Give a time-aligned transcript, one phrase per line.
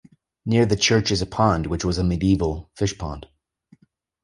[0.47, 3.25] Near the church is a pond which was a medieval fishpond.